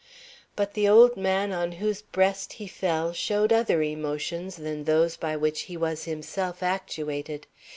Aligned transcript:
But 0.55 0.73
the 0.73 0.87
old 0.89 1.15
man 1.15 1.51
on 1.51 1.73
whose 1.73 2.01
breast 2.01 2.53
he 2.53 2.65
fell 2.65 3.13
showed 3.13 3.53
other 3.53 3.83
emotions 3.83 4.55
than 4.55 4.85
those 4.85 5.15
by 5.15 5.37
which 5.37 5.61
he 5.69 5.77
was 5.77 6.05
himself 6.05 6.63
actuated. 6.63 7.45